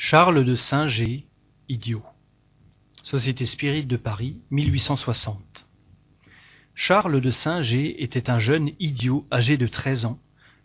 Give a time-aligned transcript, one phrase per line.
[0.00, 1.26] Charles de Saint-Gé,
[1.68, 2.04] idiot.
[3.02, 5.66] Société Spirit de Paris, 1860.
[6.76, 10.20] Charles de Saint-Gé était un jeune idiot âgé de treize ans,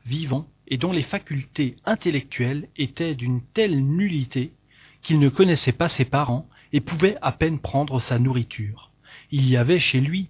[0.05, 4.54] vivant et dont les facultés intellectuelles étaient d'une telle nullité
[5.01, 8.91] qu'il ne connaissait pas ses parents et pouvait à peine prendre sa nourriture.
[9.31, 10.29] Il y avait chez lui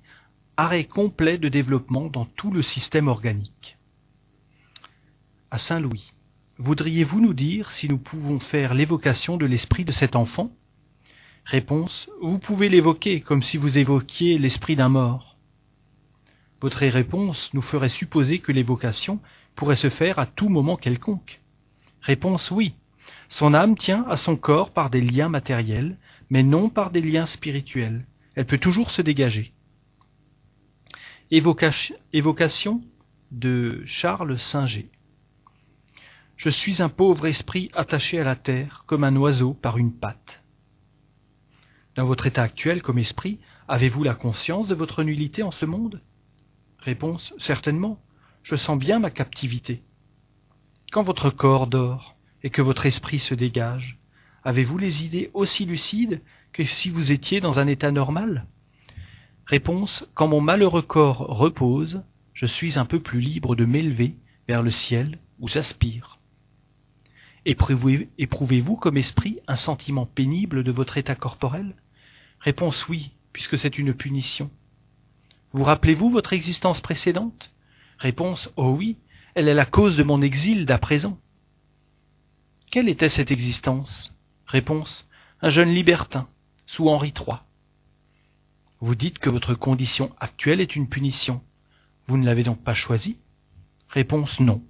[0.55, 3.77] arrêt complet de développement dans tout le système organique.
[5.51, 6.13] À Saint-Louis.
[6.59, 10.51] Voudriez-vous nous dire si nous pouvons faire l'évocation de l'esprit de cet enfant?
[11.45, 12.07] Réponse.
[12.21, 15.35] Vous pouvez l'évoquer comme si vous évoquiez l'esprit d'un mort.
[16.61, 19.19] Votre réponse nous ferait supposer que l'évocation
[19.55, 21.41] pourrait se faire à tout moment quelconque.
[22.01, 22.75] Réponse oui.
[23.29, 25.97] Son âme tient à son corps par des liens matériels,
[26.29, 28.05] mais non par des liens spirituels.
[28.35, 29.53] Elle peut toujours se dégager.
[31.31, 32.81] Évocation
[33.31, 34.91] de Charles Singer.
[36.35, 40.41] Je suis un pauvre esprit attaché à la terre comme un oiseau par une patte.
[41.95, 46.01] Dans votre état actuel comme esprit, avez-vous la conscience de votre nullité en ce monde?
[46.79, 47.99] Réponse Certainement.
[48.41, 49.83] Je sens bien ma captivité.
[50.91, 53.99] Quand votre corps dort et que votre esprit se dégage,
[54.43, 58.47] avez-vous les idées aussi lucides que si vous étiez dans un état normal?
[59.45, 62.03] Réponse Quand mon malheureux corps repose,
[62.33, 66.19] je suis un peu plus libre de m'élever vers le ciel où j'aspire.
[67.45, 71.75] Éprouvez-vous comme esprit un sentiment pénible de votre état corporel?
[72.39, 74.49] Réponse oui, puisque c'est une punition.
[75.51, 77.51] Vous rappelez-vous votre existence précédente?
[77.99, 78.97] Réponse oh oui,
[79.35, 81.19] elle est la cause de mon exil d'à présent.
[82.71, 84.13] Quelle était cette existence?
[84.45, 85.07] Réponse
[85.41, 86.29] un jeune libertin,
[86.65, 87.37] sous Henri III.
[88.79, 91.41] Vous dites que votre condition actuelle est une punition.
[92.05, 93.17] Vous ne l'avez donc pas choisie?
[93.89, 94.63] Réponse non.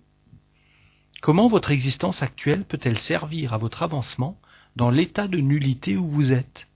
[1.23, 4.37] Comment votre existence actuelle peut-elle servir à votre avancement
[4.75, 6.67] dans l'état de nullité où vous êtes?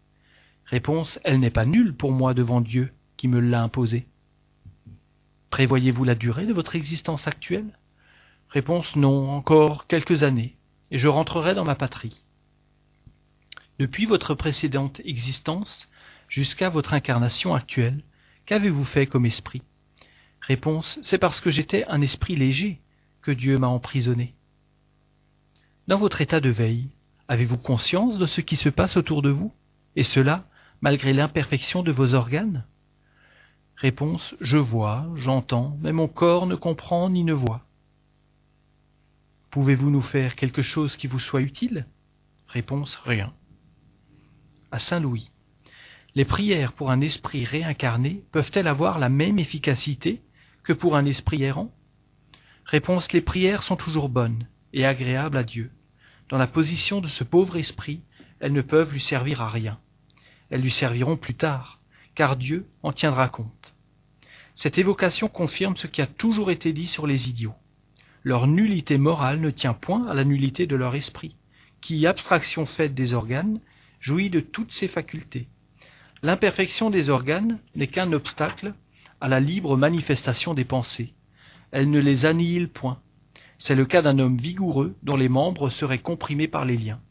[0.64, 4.08] Réponse Elle n'est pas nulle pour moi devant Dieu qui me l'a imposée.
[5.50, 7.78] Prévoyez-vous la durée de votre existence actuelle?
[8.48, 10.56] Réponse Non, encore quelques années,
[10.92, 12.24] et je rentrerai dans ma patrie.
[13.80, 15.90] Depuis votre précédente existence
[16.30, 18.02] jusqu'à votre incarnation actuelle,
[18.46, 19.64] qu'avez-vous fait comme esprit?
[20.40, 22.80] Réponse C'est parce que j'étais un esprit léger
[23.22, 24.37] que Dieu m'a emprisonné.
[25.88, 26.90] Dans votre état de veille,
[27.30, 29.54] avez-vous conscience de ce qui se passe autour de vous
[29.96, 30.46] Et cela,
[30.82, 32.66] malgré l'imperfection de vos organes?
[33.78, 37.66] Réponse Je vois, j'entends, mais mon corps ne comprend ni ne voit.
[39.50, 41.86] Pouvez-vous nous faire quelque chose qui vous soit utile?
[42.48, 43.34] Réponse Rien.
[44.72, 45.32] À Saint-Louis.
[46.16, 50.22] Les prières pour un esprit réincarné peuvent-elles avoir la même efficacité
[50.64, 51.72] que pour un esprit errant?
[52.66, 55.72] Réponse Les prières sont toujours bonnes et agréables à Dieu.
[56.30, 58.02] Dans la position de ce pauvre esprit,
[58.40, 59.80] elles ne peuvent lui servir à rien.
[60.50, 61.80] Elles lui serviront plus tard,
[62.16, 63.74] car Dieu en tiendra compte.
[64.56, 67.56] Cette évocation confirme ce qui a toujours été dit sur les idiots.
[68.24, 71.38] Leur nullité morale ne tient point à la nullité de leur esprit,
[71.80, 73.62] qui, abstraction faite des organes,
[74.02, 75.48] jouit de toutes ses facultés.
[76.24, 78.74] L'imperfection des organes n'est qu'un obstacle
[79.22, 81.14] à la libre manifestation des pensées.
[81.72, 83.00] Elle ne les annihile point.
[83.58, 87.02] C'est le cas d'un homme vigoureux dont les membres seraient comprimés par les liens.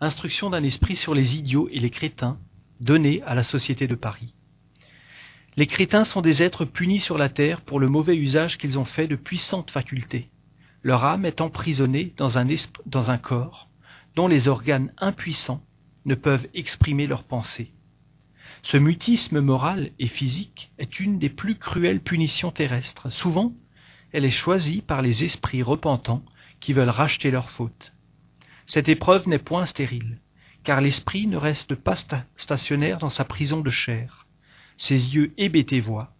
[0.00, 2.38] Instruction d'un esprit sur les idiots et les crétins,
[2.80, 4.34] donnée à la Société de Paris.
[5.56, 8.84] Les crétins sont des êtres punis sur la terre pour le mauvais usage qu'ils ont
[8.84, 10.30] fait de puissantes facultés.
[10.82, 13.68] Leur âme est emprisonnée dans un, corps
[14.16, 15.62] dont les organes impuissants
[16.06, 17.70] ne peuvent exprimer leurs pensées.
[18.62, 23.10] Ce mutisme moral et physique est une des plus cruelles punitions terrestres.
[23.10, 23.52] Souvent,
[24.12, 26.22] elle est choisie par les esprits repentants
[26.60, 27.92] qui veulent racheter leurs fautes.
[28.66, 30.18] Cette épreuve n'est point stérile,
[30.64, 31.96] car l'esprit ne reste pas
[32.36, 34.26] stationnaire dans sa prison de chair.
[34.76, 36.14] Ses yeux hébétés voient,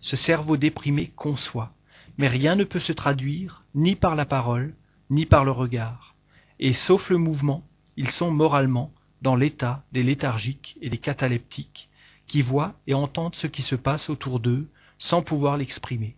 [0.00, 1.72] ce cerveau déprimé conçoit,
[2.18, 4.74] mais rien ne peut se traduire ni par la parole,
[5.10, 6.14] ni par le regard.
[6.58, 7.66] Et sauf le mouvement,
[7.96, 8.92] ils sont moralement
[9.22, 11.88] dans l'état des léthargiques et des cataleptiques,
[12.26, 14.68] qui voient et entendent ce qui se passe autour d'eux
[14.98, 16.16] sans pouvoir l'exprimer.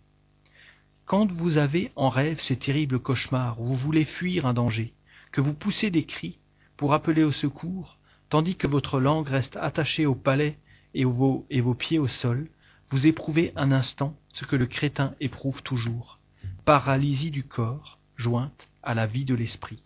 [1.09, 4.93] Quand vous avez en rêve ces terribles cauchemars où vous voulez fuir un danger,
[5.31, 6.37] que vous poussez des cris
[6.77, 7.97] pour appeler au secours,
[8.29, 10.59] tandis que votre langue reste attachée au palais
[10.93, 12.47] et vos, et vos pieds au sol,
[12.89, 16.19] vous éprouvez un instant ce que le crétin éprouve toujours,
[16.63, 19.81] paralysie du corps jointe à la vie de l'esprit.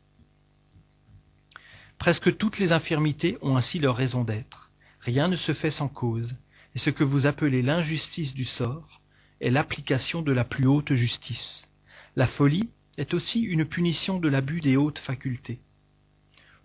[2.00, 4.72] Presque toutes les infirmités ont ainsi leur raison d'être.
[5.00, 6.36] Rien ne se fait sans cause,
[6.76, 9.00] et ce que vous appelez l'injustice du sort
[9.44, 11.68] est l'application de la plus haute justice.
[12.16, 15.60] La folie est aussi une punition de l'abus des hautes facultés.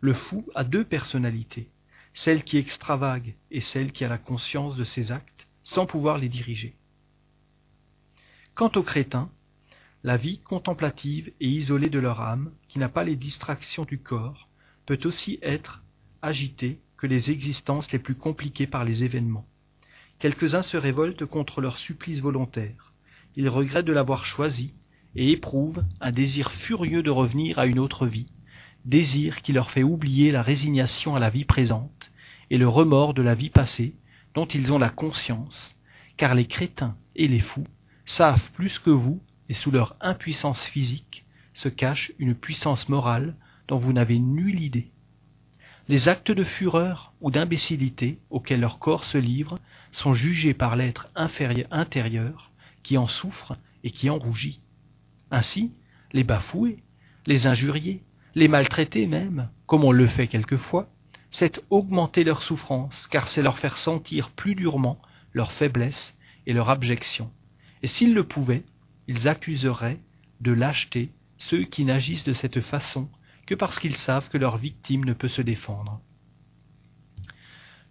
[0.00, 1.70] Le fou a deux personnalités,
[2.14, 6.28] celle qui extravague et celle qui a la conscience de ses actes sans pouvoir les
[6.28, 6.76] diriger.
[8.54, 9.28] Quant aux crétins,
[10.04, 14.48] la vie contemplative et isolée de leur âme, qui n'a pas les distractions du corps,
[14.86, 15.82] peut aussi être
[16.22, 19.48] agitée que les existences les plus compliquées par les événements.
[20.19, 22.93] Quelques-uns se révoltent contre leur supplice volontaire.
[23.37, 24.75] Ils regrettent de l'avoir choisi
[25.15, 28.26] et éprouvent un désir furieux de revenir à une autre vie,
[28.85, 32.11] désir qui leur fait oublier la résignation à la vie présente
[32.50, 33.94] et le remords de la vie passée
[34.35, 35.76] dont ils ont la conscience,
[36.17, 37.67] car les crétins et les fous
[38.05, 41.25] savent plus que vous, et sous leur impuissance physique
[41.55, 43.37] se cache une puissance morale
[43.69, 44.91] dont vous n'avez nulle idée.
[45.88, 49.58] Les actes de fureur ou d'imbécilité auxquels leur corps se livre
[49.90, 52.50] sont jugés par l'être intérieur
[52.82, 54.61] qui en souffre et qui en rougit.
[55.31, 55.73] Ainsi,
[56.12, 56.82] les bafouer,
[57.26, 58.02] les injurier,
[58.35, 60.90] les maltraiter même, comme on le fait quelquefois,
[61.31, 65.00] c'est augmenter leur souffrance, car c'est leur faire sentir plus durement
[65.32, 66.14] leur faiblesse
[66.46, 67.31] et leur abjection.
[67.82, 68.64] Et s'ils le pouvaient,
[69.06, 70.00] ils accuseraient
[70.41, 73.08] de lâcheté ceux qui n'agissent de cette façon
[73.48, 76.02] que parce qu'ils savent que leur victime ne peut se défendre.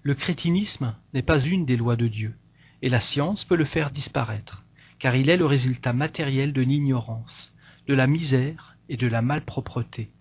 [0.03, 2.35] Le crétinisme n'est pas une des lois de Dieu,
[2.83, 4.63] et la science peut le faire disparaître,
[4.99, 7.55] car il est le résultat matériel de l'ignorance,
[7.87, 10.11] de la misère et de la malpropreté.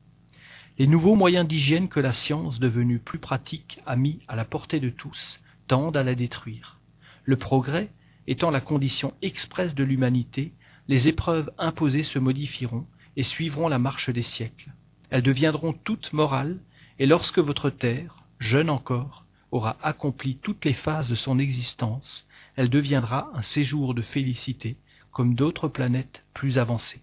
[0.78, 4.80] Les nouveaux moyens d'hygiène que la science, devenue plus pratique, a mis à la portée
[4.80, 6.80] de tous, tendent à la détruire.
[7.24, 7.90] Le progrès
[8.26, 10.54] étant la condition expresse de l'humanité,
[10.88, 12.86] les épreuves imposées se modifieront
[13.16, 14.72] et suivront la marche des siècles.
[15.16, 16.58] Elles deviendront toutes morales,
[16.98, 22.68] et lorsque votre terre, jeune encore, aura accompli toutes les phases de son existence, elle
[22.68, 24.76] deviendra un séjour de félicité,
[25.12, 27.00] comme d'autres planètes plus avancées.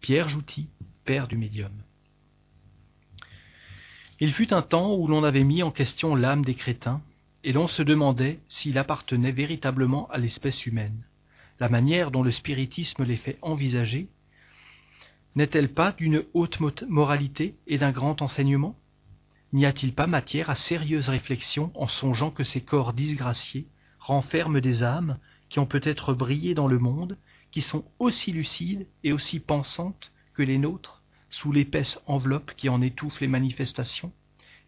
[0.00, 0.66] Pierre Jouty,
[1.04, 1.70] père du médium.
[4.18, 7.02] Il fut un temps où l'on avait mis en question l'âme des crétins,
[7.44, 11.04] et l'on se demandait s'il appartenait véritablement à l'espèce humaine.
[11.60, 14.08] La manière dont le spiritisme les fait envisager
[15.36, 18.76] n'est-elle pas d'une haute moralité et d'un grand enseignement?
[19.52, 23.66] N'y a-t-il pas matière à sérieuse réflexion en songeant que ces corps disgraciés
[23.98, 27.16] renferment des âmes qui ont peut-être brillé dans le monde,
[27.50, 32.82] qui sont aussi lucides et aussi pensantes que les nôtres, sous l'épaisse enveloppe qui en
[32.82, 34.12] étouffe les manifestations,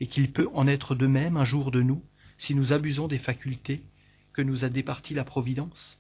[0.00, 2.02] et qu'il peut en être de même un jour de nous,
[2.36, 3.82] si nous abusons des facultés
[4.32, 5.98] que nous a départies la Providence?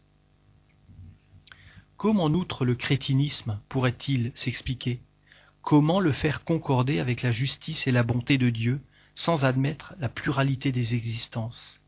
[2.06, 5.00] Comment outre le crétinisme pourrait-il s'expliquer?
[5.60, 8.80] Comment le faire concorder avec la justice et la bonté de Dieu
[9.16, 11.80] sans admettre la pluralité des existences?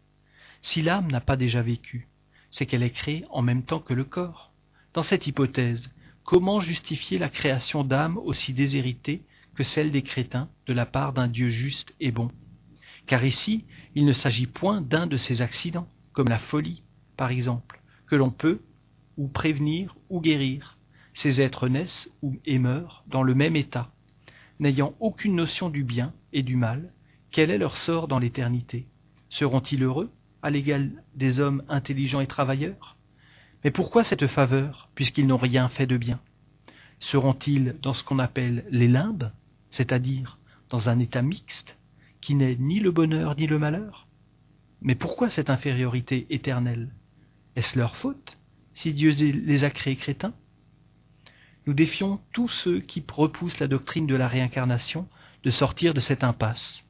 [0.60, 2.08] Si l'âme n'a pas déjà vécu,
[2.50, 4.50] c'est qu'elle est créée en même temps que le corps.
[4.92, 5.88] Dans cette hypothèse,
[6.24, 9.22] comment justifier la création d'âmes aussi déshéritées
[9.54, 12.32] que celle des crétins de la part d'un Dieu juste et bon?
[13.06, 16.82] Car ici, il ne s'agit point d'un de ces accidents, comme la folie,
[17.16, 18.60] par exemple, que l'on peut
[19.18, 20.78] ou prévenir ou guérir,
[21.12, 23.90] ces êtres naissent ou et meurent dans le même état,
[24.60, 26.92] n'ayant aucune notion du bien et du mal,
[27.30, 28.86] quel est leur sort dans l'éternité?
[29.28, 30.10] Seront-ils heureux,
[30.40, 32.96] à l'égal des hommes intelligents et travailleurs?
[33.64, 36.20] Mais pourquoi cette faveur, puisqu'ils n'ont rien fait de bien?
[37.00, 39.32] Seront-ils dans ce qu'on appelle les limbes,
[39.70, 40.38] c'est-à-dire
[40.70, 41.76] dans un état mixte,
[42.20, 44.06] qui n'est ni le bonheur ni le malheur?
[44.80, 46.94] Mais pourquoi cette infériorité éternelle?
[47.56, 48.38] Est-ce leur faute,
[48.78, 50.34] si Dieu les a créés crétins
[51.66, 55.08] nous défions tous ceux qui repoussent la doctrine de la réincarnation
[55.42, 56.84] de sortir de cette impasse.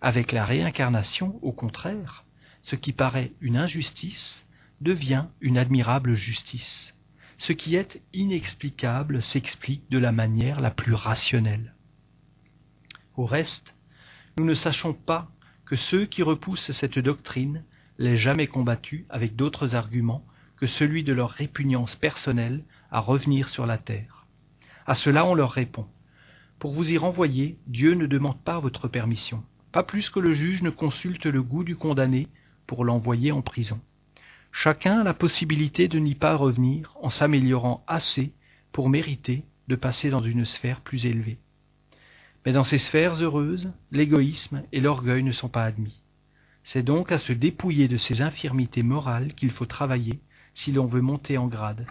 [0.00, 2.24] Avec la réincarnation, au contraire,
[2.62, 4.44] ce qui paraît une injustice
[4.80, 6.96] devient une admirable justice.
[7.38, 11.76] Ce qui est inexplicable s'explique de la manière la plus rationnelle.
[13.16, 13.76] Au reste,
[14.36, 15.30] nous ne sachons pas
[15.64, 17.64] que ceux qui repoussent cette doctrine
[17.98, 20.26] l'aient jamais combattue avec d'autres arguments
[20.60, 24.26] que celui de leur répugnance personnelle à revenir sur la terre.
[24.86, 25.86] À cela on leur répond.
[26.58, 30.62] Pour vous y renvoyer, Dieu ne demande pas votre permission, pas plus que le juge
[30.62, 32.28] ne consulte le goût du condamné
[32.66, 33.80] pour l'envoyer en prison.
[34.52, 38.34] Chacun a la possibilité de n'y pas revenir en s'améliorant assez
[38.72, 41.38] pour mériter de passer dans une sphère plus élevée.
[42.44, 46.02] Mais dans ces sphères heureuses, l'égoïsme et l'orgueil ne sont pas admis.
[46.64, 50.20] C'est donc à se dépouiller de ces infirmités morales qu'il faut travailler
[50.54, 51.86] si l'on veut monter en grade.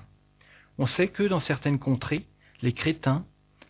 [0.78, 2.26] On sait que dans certaines contrées,
[2.62, 3.26] les crétins,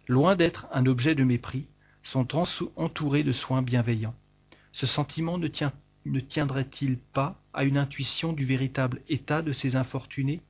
[0.08, 1.68] loin d'être un objet de mépris,
[2.04, 2.28] sont
[2.76, 4.16] entourés de soins bienveillants.
[4.72, 10.42] Ce sentiment ne, tiendrait-il pas à une intuition du véritable état de ces infortunés,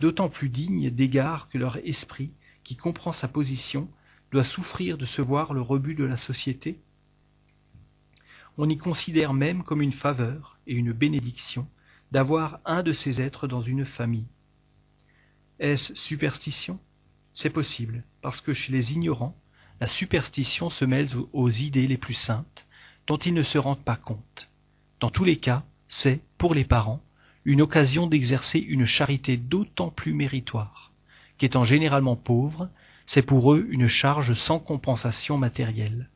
[0.00, 2.30] d'autant plus dignes d'égard que leur esprit,
[2.64, 3.88] qui comprend sa position,
[4.30, 6.78] doit souffrir de se voir le rebut de la société?
[8.56, 11.66] On y considère même comme une faveur et une bénédiction
[12.12, 14.28] d'avoir un de ces êtres dans une famille.
[15.58, 16.78] Est-ce superstition?
[17.34, 19.36] C'est possible, parce que chez les ignorants,
[19.80, 22.66] la superstition se mêle aux idées les plus saintes,
[23.06, 24.48] dont ils ne se rendent pas compte.
[25.00, 27.02] Dans tous les cas, c'est, pour les parents,
[27.44, 30.92] une occasion d'exercer une charité d'autant plus méritoire,
[31.38, 32.68] qu'étant généralement pauvres,
[33.06, 36.10] c'est pour eux une charge sans compensation matérielle.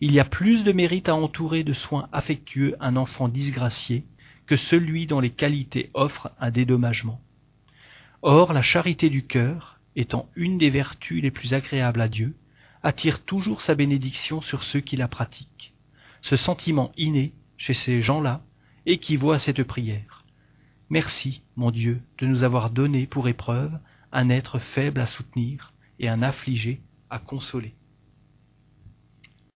[0.00, 4.04] Il y a plus de mérite à entourer de soins affectueux un enfant disgracié
[4.50, 7.20] que celui dont les qualités offrent un dédommagement.
[8.20, 12.34] Or, la charité du cœur, étant une des vertus les plus agréables à Dieu,
[12.82, 15.72] attire toujours sa bénédiction sur ceux qui la pratiquent.
[16.20, 18.42] Ce sentiment inné, chez ces gens-là,
[18.86, 20.24] équivaut à cette prière.
[20.88, 23.78] Merci, mon Dieu, de nous avoir donné pour épreuve
[24.10, 27.76] un être faible à soutenir et un affligé à consoler.